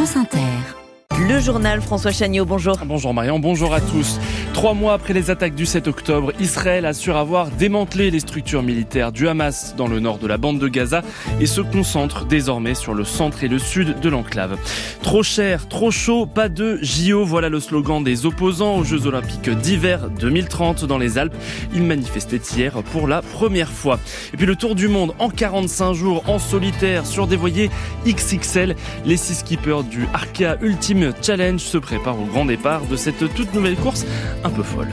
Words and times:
France 0.00 0.16
Inter. 0.16 1.28
Le 1.28 1.40
journal 1.40 1.82
François 1.82 2.10
Chagnot, 2.10 2.46
bonjour. 2.46 2.78
Bonjour 2.86 3.12
Marion, 3.12 3.38
bonjour 3.38 3.74
à 3.74 3.82
tous. 3.82 4.18
Trois 4.52 4.74
mois 4.74 4.92
après 4.92 5.14
les 5.14 5.30
attaques 5.30 5.54
du 5.54 5.64
7 5.64 5.88
octobre, 5.88 6.32
Israël 6.38 6.84
assure 6.84 7.16
avoir 7.16 7.50
démantelé 7.50 8.10
les 8.10 8.20
structures 8.20 8.62
militaires 8.62 9.10
du 9.10 9.26
Hamas 9.26 9.74
dans 9.76 9.86
le 9.86 10.00
nord 10.00 10.18
de 10.18 10.26
la 10.26 10.36
bande 10.36 10.58
de 10.58 10.68
Gaza 10.68 11.02
et 11.40 11.46
se 11.46 11.60
concentre 11.62 12.26
désormais 12.26 12.74
sur 12.74 12.92
le 12.92 13.04
centre 13.04 13.42
et 13.42 13.48
le 13.48 13.58
sud 13.58 14.00
de 14.00 14.08
l'enclave. 14.10 14.58
Trop 15.02 15.22
cher, 15.22 15.66
trop 15.68 15.90
chaud, 15.90 16.26
pas 16.26 16.50
de 16.50 16.78
JO, 16.82 17.24
voilà 17.24 17.48
le 17.48 17.58
slogan 17.58 18.04
des 18.04 18.26
opposants 18.26 18.76
aux 18.76 18.84
Jeux 18.84 19.06
Olympiques 19.06 19.48
d'hiver 19.48 20.10
2030 20.20 20.84
dans 20.84 20.98
les 20.98 21.16
Alpes. 21.16 21.36
Ils 21.72 21.82
manifestaient 21.82 22.42
hier 22.54 22.82
pour 22.92 23.08
la 23.08 23.22
première 23.22 23.70
fois. 23.70 23.98
Et 24.34 24.36
puis 24.36 24.46
le 24.46 24.56
tour 24.56 24.74
du 24.74 24.88
monde 24.88 25.14
en 25.18 25.30
45 25.30 25.94
jours 25.94 26.24
en 26.26 26.38
solitaire 26.38 27.06
sur 27.06 27.26
des 27.26 27.36
voiliers 27.36 27.70
XXL. 28.06 28.76
Les 29.06 29.16
six 29.16 29.36
skippers 29.36 29.84
du 29.84 30.06
Arkea 30.12 30.56
Ultimate 30.60 31.24
Challenge 31.24 31.60
se 31.60 31.78
prépare 31.78 32.20
au 32.20 32.24
grand 32.24 32.44
départ 32.44 32.82
de 32.82 32.96
cette 32.96 33.32
toute 33.34 33.54
nouvelle 33.54 33.76
course 33.76 34.04
un 34.44 34.50
peu 34.50 34.62
folle. 34.62 34.88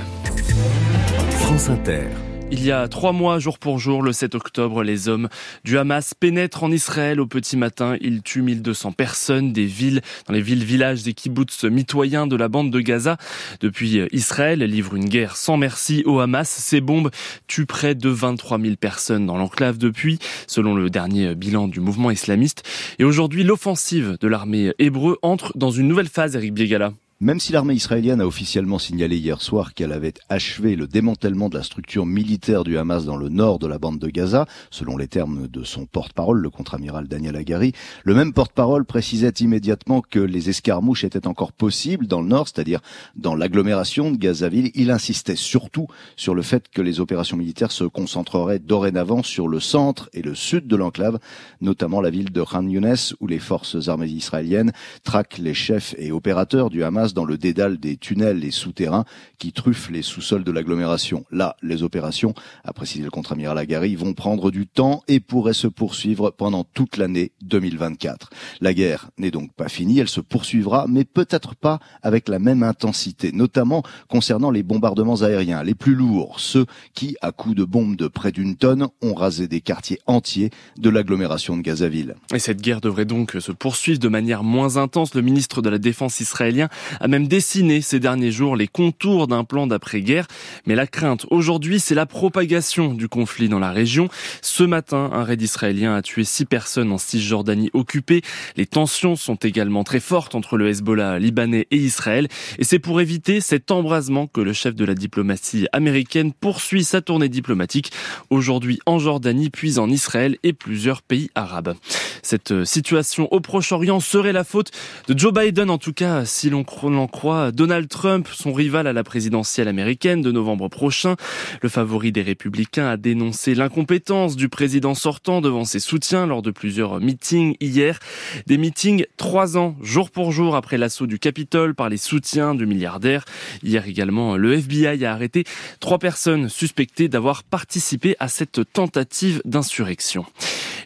France 1.32 1.70
Inter. 1.70 2.08
Il 2.50 2.64
y 2.64 2.72
a 2.72 2.88
trois 2.88 3.12
mois, 3.12 3.40
jour 3.40 3.60
pour 3.60 3.78
jour, 3.78 4.02
le 4.02 4.14
7 4.14 4.34
octobre, 4.34 4.82
les 4.82 5.10
hommes 5.10 5.28
du 5.66 5.78
Hamas 5.78 6.14
pénètrent 6.14 6.64
en 6.64 6.72
Israël 6.72 7.20
au 7.20 7.28
petit 7.28 7.58
matin. 7.58 7.98
Ils 8.00 8.22
tuent 8.22 8.42
1200 8.42 8.94
personnes 8.94 9.52
des 9.52 9.66
villes, 9.66 10.02
dans 10.28 10.34
les 10.34 10.42
villes, 10.42 10.64
villages 10.64 11.06
et 11.08 11.14
kibbutz 11.14 11.66
mitoyens 11.66 12.26
de 12.26 12.38
la 12.38 12.48
bande 12.48 12.72
de 12.72 12.80
Gaza. 12.80 13.18
Depuis, 13.60 14.02
Israël 14.14 14.60
livre 14.60 14.96
une 14.96 15.10
guerre 15.10 15.36
sans 15.36 15.58
merci 15.58 16.04
au 16.06 16.20
Hamas. 16.20 16.48
Ces 16.48 16.80
bombes 16.80 17.12
tuent 17.48 17.66
près 17.66 17.96
de 17.96 18.10
23 18.10 18.60
000 18.60 18.76
personnes 18.78 19.26
dans 19.26 19.38
l'enclave 19.38 19.78
depuis, 19.78 20.20
selon 20.48 20.74
le 20.74 20.90
dernier 20.90 21.36
bilan 21.36 21.68
du 21.68 21.82
mouvement 21.82 22.12
islamiste. 22.12 22.64
Et 22.98 23.04
aujourd'hui, 23.04 23.44
l'offensive 23.44 24.18
de 24.22 24.28
l'armée 24.28 24.72
hébreu 24.80 25.18
entre 25.22 25.52
dans 25.58 25.72
une 25.72 25.90
nouvelle 25.90 26.08
phase, 26.08 26.36
Eric 26.36 26.54
Biegala. 26.54 26.94
Même 27.20 27.40
si 27.40 27.52
l'armée 27.52 27.74
israélienne 27.74 28.22
a 28.22 28.28
officiellement 28.28 28.78
signalé 28.78 29.18
hier 29.18 29.42
soir 29.42 29.74
qu'elle 29.74 29.92
avait 29.92 30.14
achevé 30.30 30.76
le 30.76 30.86
démantèlement 30.86 31.50
de 31.50 31.58
la 31.58 31.64
structure 31.64 32.06
militaire 32.06 32.64
du 32.64 32.78
Hamas 32.78 33.06
dans 33.06 33.18
le 33.18 33.30
nord 33.30 33.58
de 33.58 33.66
la 33.66 33.80
bande 33.80 33.98
de 33.98 34.08
Gaza, 34.08 34.46
selon 34.70 34.98
les 34.98 35.08
termes 35.08 35.48
de 35.48 35.64
son 35.64 35.88
porte-parole, 35.88 36.38
le 36.38 36.52
contre-amiral 36.52 37.08
Daniel 37.08 37.36
Agari, 37.36 37.72
le 38.04 38.14
même 38.14 38.34
porte-parole 38.34 38.86
précisait 38.86 39.34
immédiatement 39.40 40.02
que 40.08 40.20
les 40.20 40.50
escarmouches 40.50 41.06
étaient 41.06 41.26
encore 41.26 41.54
possibles 41.54 42.06
dans 42.06 42.22
le 42.22 42.28
nord, 42.28 42.50
c'est-à-dire 42.50 42.82
dans 43.16 43.34
l'agglomération 43.34 44.12
de 44.12 44.18
Gazaville. 44.18 44.70
Il 44.76 44.92
insistait 44.92 45.36
surtout 45.36 45.88
sur 46.18 46.36
le 46.36 46.44
fait 46.44 46.70
que 46.70 46.84
les 46.84 47.00
opérations 47.00 47.36
militaires 47.36 47.72
se 47.72 47.86
concentreraient 47.86 48.60
dorénavant 48.60 49.24
sur 49.24 49.48
le 49.48 49.60
centre 49.60 50.08
et 50.14 50.22
le 50.22 50.36
sud 50.36 50.68
de 50.68 50.76
l'enclave, 50.76 51.18
notamment 51.62 52.00
la 52.00 52.12
ville 52.12 52.32
de 52.32 52.44
Khan 52.44 52.68
Younes, 52.68 53.16
où 53.20 53.26
les 53.26 53.40
forces 53.40 53.88
armées 53.88 54.06
israéliennes 54.06 54.72
traquent 55.04 55.40
les 55.40 55.56
chefs 55.56 55.96
et 55.98 56.12
opérateurs 56.12 56.70
du 56.70 56.84
Hamas 56.84 57.07
dans 57.14 57.26
le 57.26 57.38
dédale 57.38 57.78
des 57.78 57.98
tunnels 57.98 58.44
et 58.44 58.52
souterrains 58.52 59.06
qui 59.40 59.54
truffent 59.54 59.90
les 59.90 60.02
sous-sols 60.02 60.44
de 60.44 60.52
l'agglomération. 60.52 61.26
Là, 61.32 61.56
les 61.62 61.84
opérations, 61.84 62.34
a 62.64 62.74
précisé 62.74 63.04
le 63.04 63.10
contre-amiral 63.10 63.58
Agari, 63.58 63.96
vont 63.96 64.14
prendre 64.14 64.52
du 64.52 64.68
temps 64.68 65.04
et 65.08 65.20
pourraient 65.20 65.54
se 65.54 65.68
poursuivre 65.68 66.32
pendant 66.32 66.64
toute 66.64 66.98
l'année 66.98 67.32
2024. 67.44 68.30
La 68.62 68.74
guerre 68.74 69.10
n'est 69.18 69.32
donc 69.32 69.54
pas 69.54 69.70
finie, 69.70 70.00
elle 70.00 70.10
se 70.10 70.22
poursuivra, 70.22 70.86
mais 70.88 71.06
peut-être 71.06 71.56
pas 71.56 71.80
avec 72.02 72.30
la 72.30 72.40
même 72.40 72.64
intensité, 72.64 73.32
notamment 73.32 73.84
concernant 74.08 74.52
les 74.52 74.64
bombardements 74.64 75.22
aériens, 75.22 75.64
les 75.64 75.76
plus 75.76 75.96
lourds, 75.96 76.40
ceux 76.40 76.66
qui, 76.94 77.16
à 77.22 77.32
coups 77.32 77.56
de 77.56 77.64
bombes 77.64 77.96
de 77.96 78.08
près 78.08 78.32
d'une 78.32 78.56
tonne, 78.56 78.88
ont 79.02 79.14
rasé 79.14 79.48
des 79.48 79.62
quartiers 79.62 80.00
entiers 80.08 80.50
de 80.78 80.90
l'agglomération 80.90 81.58
de 81.58 81.62
Gazaville. 81.62 82.16
Et 82.34 82.40
cette 82.40 82.62
guerre 82.62 82.82
devrait 82.82 83.06
donc 83.06 83.36
se 83.40 83.52
poursuivre 83.52 84.00
de 84.00 84.08
manière 84.08 84.44
moins 84.44 84.78
intense. 84.78 85.14
Le 85.14 85.22
ministre 85.22 85.62
de 85.62 85.70
la 85.70 85.78
Défense 85.78 86.20
israélien 86.20 86.70
a 87.00 87.08
même 87.08 87.28
dessiné 87.28 87.82
ces 87.82 88.00
derniers 88.00 88.32
jours 88.32 88.56
les 88.56 88.68
contours 88.68 89.28
d'un 89.28 89.44
plan 89.44 89.68
d'après-guerre. 89.68 90.28
Mais 90.66 90.76
la 90.76 90.88
crainte 90.88 91.26
aujourd'hui, 91.30 91.80
c'est 91.80 91.96
la 91.96 92.06
propagation 92.06 92.94
du 92.94 93.08
conflit 93.08 93.50
dans 93.50 93.60
la 93.60 93.72
région. 93.72 94.10
Ce 94.42 94.64
matin, 94.64 95.10
un 95.14 95.24
raid 95.24 95.42
israélien 95.42 95.96
a 95.96 96.02
tué 96.02 96.24
six 96.24 96.46
personnes 96.46 96.92
en 96.92 96.98
Cisjordanie 96.98 97.70
occupée. 97.74 98.22
Les 98.56 98.66
tensions 98.66 99.16
sont 99.16 99.36
également 99.36 99.84
très 99.84 100.00
fortes 100.00 100.36
entre 100.36 100.58
le 100.58 100.70
Hezbollah 100.70 101.20
libanais 101.20 101.68
et 101.72 101.78
Israël. 101.78 102.28
Et 102.60 102.64
c'est 102.64 102.80
pour 102.80 103.02
éviter 103.02 103.42
cet 103.42 103.72
embrasement 103.72 104.28
que 104.28 104.42
le 104.42 104.54
chef 104.54 104.76
de 104.76 104.86
la 104.86 104.96
diplomatie 104.96 105.68
américaine 105.72 106.34
poursuit 106.34 106.84
sa 106.84 107.02
tournée 107.02 107.30
diplomatique 107.30 107.92
aujourd'hui 108.30 108.80
en 108.86 109.00
Jordanie, 109.00 109.50
puis 109.50 109.80
en 109.80 109.90
Israël 109.90 110.38
et 110.44 110.54
plusieurs 110.54 111.02
pays 111.02 111.30
arabes. 111.36 111.76
Cette 112.24 112.66
situation 112.66 113.32
au 113.32 113.40
Proche-Orient 113.40 114.00
serait 114.00 114.34
la 114.34 114.44
faute 114.44 114.72
de 115.08 115.18
Joe 115.18 115.34
Biden, 115.34 115.70
en 115.70 115.78
tout 115.78 115.94
cas, 115.94 116.26
si 116.26 116.50
l'on 116.50 116.64
l'on 116.90 117.08
croit 117.08 117.52
Donald 117.52 117.88
Trump, 117.88 118.28
son 118.32 118.54
rival 118.54 118.88
à 118.88 118.94
la 118.94 119.04
présidentielle 119.04 119.68
américaine 119.68 120.22
de 120.22 120.32
novembre 120.32 120.70
prochain. 120.70 121.16
Le 121.62 121.70
favori 121.70 122.12
des 122.12 122.22
républicains 122.22 122.88
a 122.88 122.98
dénoncé 122.98 123.56
l'incompétence 123.56 124.36
du 124.36 124.50
président 124.50 124.96
sortant 124.96 125.42
devant 125.42 125.66
ses 125.66 125.80
soutiens 125.80 126.26
lors 126.26 126.42
de 126.42 126.52
plusieurs 126.52 127.00
meetings 127.00 127.56
hier. 127.60 128.00
Des 128.46 128.58
meetings 128.58 129.06
trois 129.18 129.58
ans, 129.58 129.76
jour 129.82 130.12
pour 130.12 130.32
jour 130.32 130.56
après 130.56 130.78
l'assaut 130.78 131.08
du 131.08 131.20
Capitole 131.20 131.76
par 131.76 131.90
les 131.90 131.98
soutiens 131.98 132.56
du 132.56 132.66
milliardaire. 132.66 133.26
Hier 133.64 133.88
également, 133.88 134.38
le 134.38 134.54
FBI 134.54 135.06
a 135.06 135.12
arrêté 135.12 135.44
trois 135.80 136.00
personnes 136.00 136.50
suspectées 136.50 137.08
d'avoir 137.08 137.44
participé 137.44 138.16
à 138.20 138.28
cette 138.28 138.62
tentative 138.74 139.42
d'insurrection. 139.46 140.26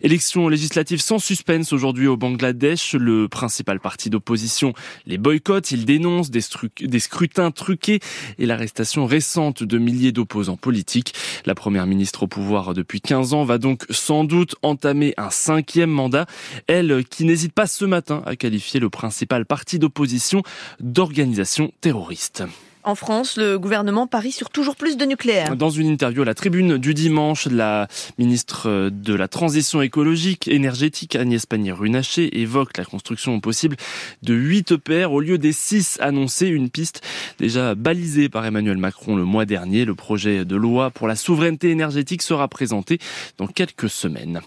Élection 0.04 0.48
législative 0.48 1.00
sans 1.00 1.20
suspense 1.20 1.74
aujourd'hui 1.74 2.08
au 2.08 2.18
Bangladesh. 2.18 2.94
Le 2.94 3.28
principal 3.28 3.80
parti 3.80 4.10
d'opposition 4.10 4.74
les 5.06 5.20
boycotte. 5.20 5.72
Il 5.72 5.86
dénonce 5.86 6.32
des, 6.32 6.42
des 6.82 7.00
scrutins 7.00 7.52
truqués 7.52 8.00
et 8.40 8.48
l'arrestation 8.48 9.06
récente 9.06 9.64
de 9.64 9.78
milliers 9.78 10.12
d'opposants 10.12 10.58
politiques. 10.58 11.14
La 11.46 11.54
première 11.54 11.86
ministre 11.86 12.24
au 12.24 12.28
pouvoir 12.28 12.74
depuis 12.74 13.00
15 13.00 13.34
ans 13.34 13.44
va 13.44 13.60
donc 13.60 13.86
sans 13.92 14.24
doute 14.24 14.56
entamer 14.64 15.14
un 15.18 15.30
cinquième 15.30 15.92
mandat. 15.92 16.26
Elle 16.66 17.04
qui 17.06 17.24
n'hésite 17.24 17.54
pas 17.54 17.68
ce 17.68 17.86
matin 17.86 18.24
à 18.26 18.36
qualifier 18.36 18.80
le 18.80 18.90
principal 18.90 19.46
parti 19.46 19.78
d'opposition 19.78 20.42
d'organisation 20.80 21.72
terroriste. 21.80 22.44
En 22.84 22.96
France, 22.96 23.38
le 23.38 23.60
gouvernement 23.60 24.08
parie 24.08 24.32
sur 24.32 24.50
toujours 24.50 24.76
plus 24.76 24.98
de 24.98 25.06
nucléaire. 25.06 25.56
Dans 25.56 25.70
une 25.70 25.88
interview 25.88 26.24
à 26.24 26.26
la 26.26 26.34
tribune 26.34 26.78
du 26.78 26.96
dimanche, 26.96 27.46
la 27.46 27.88
ministre 28.18 28.90
de 28.90 29.14
la 29.14 29.28
Transition 29.28 29.84
écologique 29.84 30.48
énergétique 30.48 31.16
Agnès 31.16 31.46
Pannier-Runacher 31.46 32.42
évoque 32.42 32.78
la 32.78 32.86
construction 32.86 33.40
possible 33.40 33.76
de 34.24 34.34
8 34.34 34.72
EPR 34.72 35.12
au 35.12 35.20
lieu 35.20 35.38
des 35.38 35.54
6 35.54 36.00
annoncés, 36.02 36.48
une 36.48 36.72
piste 36.72 37.02
déjà 37.38 37.76
balisée 37.76 38.30
par 38.30 38.46
Emmanuel 38.48 38.78
Macron 38.78 39.16
le 39.16 39.26
mois 39.26 39.46
dernier. 39.46 39.86
Le 39.86 39.94
projet 39.94 40.44
de 40.44 40.56
loi 40.56 40.90
pour 40.90 41.08
la 41.08 41.16
souveraineté 41.16 41.70
énergétique 41.70 42.24
sera 42.24 42.48
présenté 42.48 42.98
dans 43.38 43.48
quelques 43.48 43.90
semaines. 43.90 44.42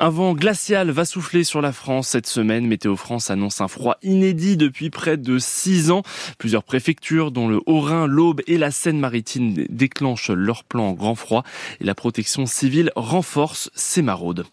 Un 0.00 0.10
vent 0.10 0.34
glacial 0.34 0.90
va 0.90 1.04
souffler 1.04 1.44
sur 1.44 1.60
la 1.60 1.72
France 1.72 2.08
cette 2.08 2.26
semaine. 2.26 2.66
Météo 2.66 2.96
France 2.96 3.30
annonce 3.30 3.60
un 3.60 3.68
froid 3.68 3.96
inédit 4.02 4.56
depuis 4.56 4.90
près 4.90 5.16
de 5.16 5.38
6 5.38 5.90
ans. 5.90 6.02
Plusieurs 6.38 6.64
préfectures, 6.64 7.30
dont 7.30 7.48
le 7.48 7.60
Haut-Rhin, 7.66 8.06
l'Aube 8.06 8.40
et 8.46 8.58
la 8.58 8.70
Seine-Maritime 8.70 9.66
déclenchent 9.68 10.30
leur 10.30 10.64
plan 10.64 10.92
grand 10.92 11.14
froid 11.14 11.42
et 11.80 11.84
la 11.84 11.94
protection 11.94 12.46
civile 12.46 12.90
renforce 12.96 13.70
ses 13.74 14.02
maraudes. 14.02 14.46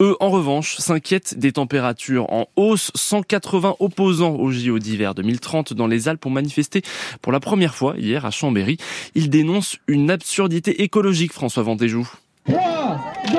Eux, 0.00 0.16
en 0.20 0.30
revanche, 0.30 0.76
s'inquiètent 0.78 1.38
des 1.38 1.52
températures 1.52 2.32
en 2.32 2.46
hausse. 2.56 2.90
180 2.94 3.76
opposants 3.78 4.34
au 4.36 4.50
JO 4.50 4.78
d'hiver 4.78 5.14
2030 5.14 5.74
dans 5.74 5.86
les 5.86 6.08
Alpes 6.08 6.24
ont 6.26 6.30
manifesté 6.30 6.82
pour 7.20 7.32
la 7.32 7.40
première 7.40 7.74
fois 7.74 7.94
hier 7.96 8.24
à 8.24 8.30
Chambéry. 8.30 8.78
Ils 9.14 9.30
dénoncent 9.30 9.78
une 9.86 10.10
absurdité 10.10 10.82
écologique, 10.82 11.32
François 11.32 11.62
Ventéjou. 11.62 12.08
3, 12.46 12.58
2, 13.32 13.38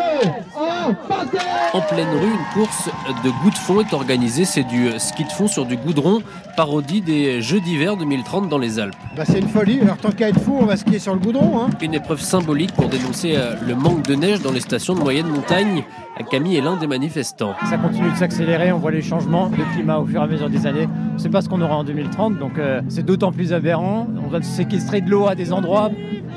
1, 0.58 1.53
en 1.74 1.82
pleine 1.82 2.10
rue, 2.10 2.30
une 2.30 2.54
course 2.54 2.90
de 3.24 3.30
goût 3.42 3.50
de 3.50 3.58
fond 3.58 3.82
est 3.82 3.94
organisée. 3.94 4.46
C'est 4.46 4.64
du 4.64 4.90
ski 5.00 5.24
de 5.26 5.32
fond 5.32 5.48
sur 5.48 5.66
du 5.66 5.76
goudron, 5.76 6.22
parodie 6.56 7.02
des 7.02 7.42
Jeux 7.42 7.60
d'hiver 7.60 7.98
2030 7.98 8.48
dans 8.48 8.60
les 8.60 8.80
Alpes. 8.80 8.96
Bah 9.18 9.24
c'est 9.26 9.40
une 9.40 9.50
folie. 9.50 9.82
Alors 9.82 9.98
tant 9.98 10.12
qu'à 10.12 10.30
être 10.30 10.40
fou, 10.40 10.58
on 10.62 10.66
va 10.66 10.78
skier 10.78 11.00
sur 11.00 11.14
le 11.14 11.20
goudron. 11.20 11.62
Hein. 11.62 11.70
Une 11.82 11.96
épreuve 11.96 12.22
symbolique 12.22 12.74
pour 12.74 12.90
dénoncer 12.90 13.34
euh, 13.36 13.56
le 13.68 13.76
manque 13.76 14.04
de 14.04 14.14
neige 14.14 14.42
dans 14.42 14.52
les 14.52 14.60
stations 14.60 14.94
de 14.94 15.00
moyenne 15.00 15.28
montagne. 15.28 15.84
Camille 16.30 16.58
est 16.58 16.62
l'un 16.62 16.78
des 16.78 16.88
manifestants. 16.88 17.54
Ça 17.70 17.78
continue 17.78 18.12
de 18.12 18.16
s'accélérer, 18.16 18.72
on 18.72 18.78
voit 18.78 18.92
les 18.92 19.02
changements 19.02 19.50
de 19.50 19.64
climat 19.74 19.98
au 19.98 20.06
fur 20.06 20.22
et 20.22 20.24
à 20.24 20.28
mesure 20.28 20.50
des 20.50 20.66
années. 20.68 20.88
On 21.12 21.14
ne 21.16 21.20
sait 21.20 21.30
pas 21.30 21.42
ce 21.42 21.50
qu'on 21.50 21.62
aura 21.62 21.76
en 21.76 21.84
2030, 21.84 22.38
donc 22.38 22.58
euh, 22.58 22.82
c'est 22.88 23.06
d'autant 23.06 23.32
plus 23.32 23.52
aberrant. 23.52 24.08
On 24.24 24.30
va 24.30 24.42
séquestrer 24.42 25.02
de 25.02 25.10
l'eau 25.10 25.28
à 25.28 25.36
des 25.36 25.52
endroits, 25.52 25.90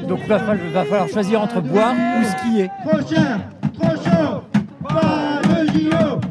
donc 0.09 0.21
il 0.23 0.29
va, 0.29 0.39
va 0.39 0.85
falloir 0.85 1.09
choisir 1.09 1.41
entre 1.41 1.61
boire 1.61 1.95
ou 1.95 2.25
skier. 2.25 2.71
Chaud, 2.85 3.17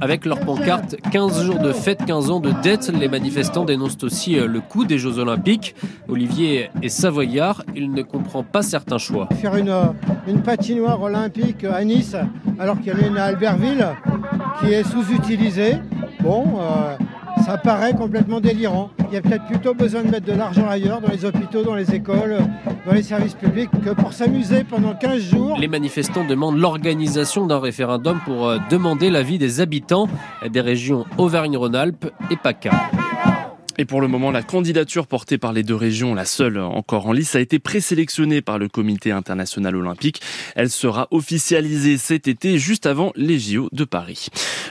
avec 0.05 0.25
leur 0.25 0.39
pancarte 0.39 0.97
15 1.11 1.45
jours 1.45 1.57
de 1.57 1.71
fête, 1.71 2.05
15 2.05 2.29
ans 2.29 2.39
de 2.39 2.51
dette, 2.61 2.91
les 2.93 3.07
manifestants 3.07 3.65
dénoncent 3.65 4.03
aussi 4.03 4.37
euh, 4.37 4.45
le 4.45 4.61
coût 4.61 4.85
des 4.85 4.99
Jeux 4.99 5.17
Olympiques. 5.17 5.73
Olivier 6.07 6.69
est 6.83 6.89
savoyard, 6.89 7.63
il 7.75 7.91
ne 7.91 8.03
comprend 8.03 8.43
pas 8.43 8.61
certains 8.61 8.99
choix. 8.99 9.27
Faire 9.41 9.55
une, 9.55 9.69
euh, 9.69 9.85
une 10.27 10.43
patinoire 10.43 11.01
olympique 11.01 11.63
à 11.63 11.83
Nice 11.83 12.15
alors 12.59 12.79
qu'il 12.79 12.93
y 12.93 12.95
en 12.95 13.03
a 13.03 13.07
une 13.07 13.17
à 13.17 13.23
Albertville 13.25 13.87
qui 14.59 14.73
est 14.73 14.83
sous-utilisée. 14.83 15.77
Bon, 16.19 16.59
euh, 16.59 16.95
Ça 17.45 17.59
paraît 17.59 17.93
complètement 17.93 18.39
délirant. 18.41 18.89
Il 19.07 19.13
y 19.13 19.17
a 19.17 19.21
peut-être 19.21 19.45
plutôt 19.45 19.75
besoin 19.75 20.01
de 20.01 20.09
mettre 20.09 20.25
de 20.25 20.31
l'argent 20.33 20.67
ailleurs, 20.67 20.99
dans 20.99 21.09
les 21.09 21.25
hôpitaux, 21.25 21.61
dans 21.61 21.75
les 21.75 21.93
écoles, 21.93 22.39
dans 22.87 22.93
les 22.93 23.03
services 23.03 23.35
publics, 23.35 23.69
que 23.83 23.91
pour 23.91 24.13
s'amuser 24.13 24.63
pendant 24.63 24.95
15 24.95 25.21
jours. 25.21 25.57
Les 25.59 25.67
manifestants 25.67 26.25
demandent 26.25 26.57
l'organisation 26.57 27.45
d'un 27.45 27.59
référendum 27.59 28.19
pour 28.25 28.47
euh, 28.47 28.57
demander 28.71 29.11
l'avis 29.11 29.37
des 29.37 29.61
habitants 29.61 30.07
des 30.49 30.61
régions 30.61 31.05
Auvergne-Rhône-Alpes 31.19 32.09
et 32.31 32.35
PACA. 32.35 32.71
Et 33.77 33.83
pour 33.83 33.99
le 33.99 34.07
moment, 34.07 34.31
la 34.31 34.41
candidature 34.41 35.05
portée 35.05 35.37
par 35.37 35.51
les 35.51 35.63
deux 35.63 35.75
régions, 35.75 36.13
la 36.13 36.23
seule 36.23 36.59
encore 36.59 37.07
en 37.07 37.11
lice, 37.11 37.35
a 37.35 37.41
été 37.41 37.59
présélectionnée 37.59 38.41
par 38.41 38.57
le 38.57 38.69
Comité 38.69 39.11
international 39.11 39.75
olympique. 39.75 40.21
Elle 40.55 40.69
sera 40.69 41.09
officialisée 41.11 41.97
cet 41.97 42.29
été, 42.29 42.57
juste 42.57 42.85
avant 42.85 43.11
les 43.17 43.37
JO 43.37 43.67
de 43.73 43.83
Paris. 43.83 44.27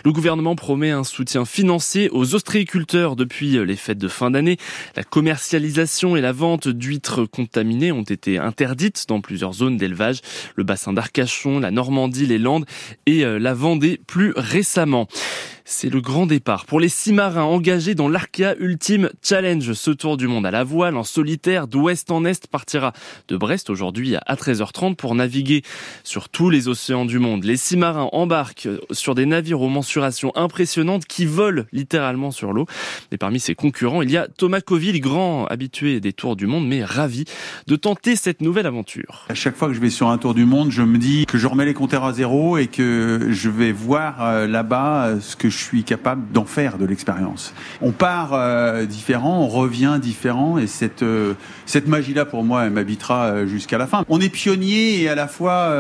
Le 0.07 0.13
gouvernement 0.13 0.57
promet 0.57 0.91
un 0.91 1.05
soutien 1.05 1.45
financier 1.45 2.09
aux 2.13 2.35
ostréiculteurs 2.35 3.15
depuis 3.15 3.59
les 3.65 3.77
fêtes 3.77 3.99
de 3.99 4.09
fin 4.09 4.31
d'année. 4.31 4.57
La 4.97 5.03
commercialisation 5.03 6.17
et 6.17 6.23
la 6.23 6.33
vente 6.33 6.69
d'huîtres 6.69 7.27
contaminées 7.27 7.93
ont 7.93 8.03
été 8.03 8.39
interdites 8.39 9.05
dans 9.09 9.21
plusieurs 9.21 9.53
zones 9.53 9.77
d'élevage. 9.77 10.21
Le 10.57 10.65
bassin 10.65 10.95
d'Arcachon, 10.95 11.61
la 11.61 11.71
Normandie, 11.71 12.27
les 12.27 12.39
Landes 12.39 12.65
et 13.05 13.25
euh, 13.25 13.39
la 13.39 13.53
Vendée 13.53 14.01
plus 14.07 14.33
récemment. 14.37 15.09
C'est 15.67 15.89
le 15.89 16.03
grand 16.03 16.27
départ 16.27 16.67
pour 16.67 16.79
les 16.79 16.91
six 16.91 17.15
marins 17.15 17.45
engagés 17.45 17.95
dans 17.95 18.07
l'Arkea 18.07 18.55
Ultime 18.59 19.09
Challenge. 19.23 19.73
Ce 19.73 19.91
tour 19.91 20.19
du 20.19 20.29
monde 20.29 20.45
à 20.45 20.51
la 20.51 20.63
voile 20.63 20.95
en 20.95 21.05
solitaire 21.05 21.69
d'ouest 21.69 22.11
en 22.11 22.27
est 22.27 22.47
partira 22.49 22.93
de 23.29 23.39
Brest 23.39 23.71
aujourd'hui 23.71 24.15
à 24.27 24.35
13h30 24.35 24.95
pour 24.95 25.15
naviguer 25.15 25.63
sur 26.03 26.29
tous 26.29 26.51
les 26.51 26.69
océans 26.69 27.07
du 27.07 27.19
monde. 27.19 27.45
Les 27.45 27.57
six 27.57 27.79
marins 27.79 28.11
embarquent 28.13 28.69
sur 28.91 29.15
des 29.15 29.25
navires 29.25 29.63
aux 29.63 29.71
mensurations 29.71 30.37
impressionnantes 30.37 31.07
qui 31.07 31.25
volent 31.25 31.65
littéralement 31.73 32.31
sur 32.31 32.53
l'eau. 32.53 32.67
Et 33.11 33.17
parmi 33.17 33.41
ses 33.41 33.55
concurrents, 33.55 34.03
il 34.03 34.11
y 34.11 34.19
a 34.19 34.29
Thomas 34.29 34.61
Coville, 34.61 35.01
grand 35.01 35.47
habitué 35.47 35.99
des 35.99 36.13
tours 36.13 36.37
du 36.37 36.47
monde, 36.47 36.69
mais 36.69 36.85
ravi 36.85 37.25
de 37.69 37.77
tenter 37.77 38.17
cette 38.17 38.43
nouvelle 38.43 38.67
aventure. 38.67 39.25
À 39.31 39.35
chaque 39.35 39.57
fois 39.57 39.69
que 39.69 39.75
je 39.75 39.81
vais 39.81 39.89
sur 39.89 40.11
un 40.11 40.19
tour 40.19 40.35
du 40.35 40.45
monde, 40.45 40.71
je 40.73 40.83
me 40.83 40.99
dis 40.99 41.25
que 41.25 41.39
je 41.39 41.47
remets 41.47 41.65
les 41.65 41.73
compteurs 41.73 42.05
à 42.05 42.13
zéro 42.13 42.59
et 42.59 42.67
que 42.67 43.29
je 43.31 43.49
vais 43.49 43.73
voir 43.73 44.23
euh, 44.23 44.47
là-bas 44.47 45.07
euh, 45.07 45.21
ce 45.21 45.37
que 45.37 45.54
suis 45.57 45.85
capable 45.85 46.31
d'en 46.33 46.45
faire 46.45 46.79
de 46.79 46.85
l'expérience. 46.85 47.55
On 47.81 47.93
part 47.93 48.33
euh, 48.33 48.85
différent, 48.85 49.41
on 49.41 49.49
revient 49.49 49.99
différent, 50.01 50.59
et 50.59 50.67
cette 50.67 51.03
euh, 51.03 51.35
cette 51.67 51.89
magie-là 51.89 52.25
pour 52.25 52.45
moi, 52.45 52.65
elle 52.65 52.73
m'habitera 52.73 53.25
euh, 53.25 53.47
jusqu'à 53.47 53.79
la 53.79 53.87
fin. 53.87 54.05
On 54.09 54.21
est 54.21 54.29
pionnier 54.29 55.03
et 55.03 55.09
à 55.09 55.15
la 55.15 55.29
fois, 55.29 55.73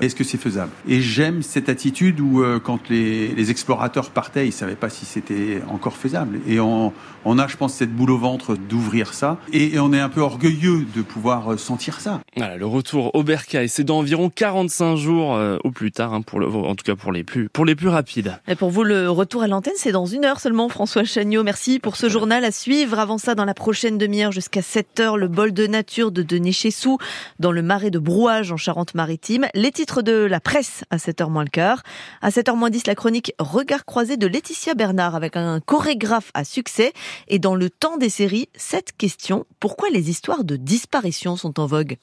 est-ce 0.00 0.14
que 0.14 0.24
c'est 0.24 0.38
faisable? 0.38 0.70
Et 0.88 1.00
j'aime 1.00 1.42
cette 1.42 1.68
attitude 1.68 2.20
où 2.20 2.42
quand 2.64 2.88
les, 2.88 3.28
les, 3.28 3.50
explorateurs 3.50 4.10
partaient, 4.10 4.46
ils 4.46 4.52
savaient 4.52 4.74
pas 4.74 4.88
si 4.88 5.04
c'était 5.04 5.62
encore 5.68 5.96
faisable. 5.96 6.38
Et 6.46 6.60
on, 6.60 6.92
on 7.24 7.38
a, 7.38 7.46
je 7.46 7.56
pense, 7.56 7.74
cette 7.74 7.94
boule 7.94 8.10
au 8.10 8.18
ventre 8.18 8.56
d'ouvrir 8.56 9.14
ça, 9.14 9.38
et, 9.52 9.78
on 9.78 9.92
est 9.92 10.00
un 10.00 10.08
peu 10.08 10.20
orgueilleux 10.20 10.86
de 10.94 11.02
pouvoir 11.02 11.58
sentir 11.58 12.00
ça. 12.00 12.20
Voilà, 12.36 12.56
le 12.56 12.66
retour 12.66 13.14
au 13.14 13.22
Bercail, 13.22 13.68
c'est 13.68 13.84
dans 13.84 13.98
environ 13.98 14.30
45 14.30 14.96
jours 14.96 15.38
au 15.64 15.70
plus 15.70 15.92
tard, 15.92 16.14
hein, 16.14 16.22
pour 16.22 16.40
le, 16.40 16.48
en 16.48 16.74
tout 16.74 16.84
cas 16.84 16.96
pour 16.96 17.12
les 17.12 17.24
plus 17.24 17.48
pour 17.48 17.64
les 17.64 17.74
plus 17.74 17.88
rapides. 17.88 18.38
Et 18.48 18.54
pour 18.54 18.70
vous, 18.70 18.84
le 18.84 19.09
retour 19.10 19.42
à 19.42 19.48
l'antenne, 19.48 19.74
c'est 19.76 19.92
dans 19.92 20.06
une 20.06 20.24
heure 20.24 20.40
seulement, 20.40 20.68
François 20.68 21.04
Chagnot. 21.04 21.42
Merci 21.42 21.78
pour 21.78 21.96
ce 21.96 22.08
journal 22.08 22.44
à 22.44 22.50
suivre. 22.50 22.98
Avant 22.98 23.18
ça, 23.18 23.34
dans 23.34 23.44
la 23.44 23.54
prochaine 23.54 23.98
demi-heure 23.98 24.32
jusqu'à 24.32 24.62
7 24.62 25.00
heures, 25.00 25.16
le 25.16 25.28
bol 25.28 25.52
de 25.52 25.66
nature 25.66 26.12
de 26.12 26.22
Denis 26.22 26.52
Chessou 26.52 26.98
dans 27.38 27.52
le 27.52 27.62
marais 27.62 27.90
de 27.90 27.98
Brouage 27.98 28.52
en 28.52 28.56
Charente-Maritime. 28.56 29.46
Les 29.54 29.72
titres 29.72 30.02
de 30.02 30.12
la 30.12 30.40
presse 30.40 30.84
à 30.90 30.96
7h 30.96 31.30
moins 31.30 31.44
le 31.44 31.50
quart. 31.50 31.82
À 32.22 32.30
7h 32.30 32.54
moins 32.56 32.70
10, 32.70 32.86
la 32.86 32.94
chronique 32.94 33.34
Regard 33.38 33.84
croisé 33.84 34.16
de 34.16 34.26
Laetitia 34.26 34.74
Bernard 34.74 35.14
avec 35.14 35.36
un 35.36 35.60
chorégraphe 35.60 36.30
à 36.34 36.44
succès. 36.44 36.92
Et 37.28 37.38
dans 37.38 37.54
le 37.54 37.70
temps 37.70 37.96
des 37.96 38.10
séries, 38.10 38.48
cette 38.54 38.96
question, 38.96 39.46
pourquoi 39.58 39.90
les 39.90 40.10
histoires 40.10 40.44
de 40.44 40.56
disparition 40.56 41.36
sont 41.36 41.60
en 41.60 41.66
vogue? 41.66 41.96